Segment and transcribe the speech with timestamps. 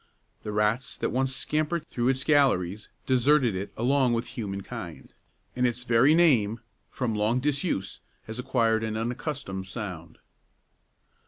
[0.41, 5.13] The rats that once scampered through its galleries deserted it along with human kind,
[5.55, 10.17] and its very name, from long disuse, has acquired an unaccustomed sound.